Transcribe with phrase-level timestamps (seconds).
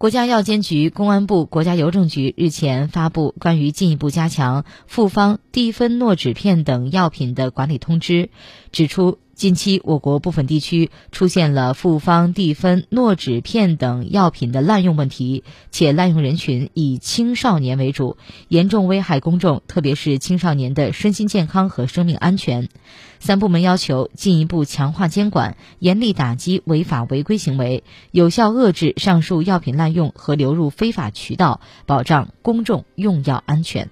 [0.00, 8.30] 国家药监局、公安部、国家邮政局日前发布关于进一步加强复方地芬诺酯片等药品的管理通知，
[8.72, 18.18] 指出，近期我国部分地区出现了复方地芬诺酯片等药品的滥用问题，且滥用人群以青少年为主，
[18.48, 22.68] 严重危害公众，特别是青少年的身心健康和生命安全。
[23.18, 33.88] 三部门要求进一步强化监管，严厉打击违法违规行为，有效遏制上述药品滥用和流入非法渠道，保障公众用药安全。